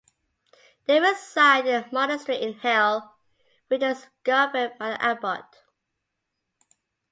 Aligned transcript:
They 0.87 0.99
reside 0.99 1.67
in 1.67 1.83
a 1.83 1.89
monastery 1.93 2.41
in 2.41 2.53
Hell 2.55 3.19
which 3.67 3.83
is 3.83 4.07
governed 4.23 4.79
by 4.79 4.93
an 4.93 4.97
Abbot. 4.99 5.45